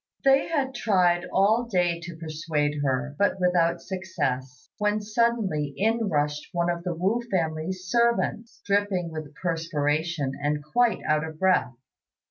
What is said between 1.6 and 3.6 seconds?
day to persuade her, but